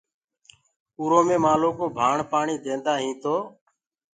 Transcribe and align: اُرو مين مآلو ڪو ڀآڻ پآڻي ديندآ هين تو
اُرو 0.99 1.19
مين 1.27 1.39
مآلو 1.43 1.69
ڪو 1.77 1.85
ڀآڻ 1.97 2.17
پآڻي 2.31 2.55
ديندآ 2.65 2.93
هين 3.01 3.13
تو 3.23 3.35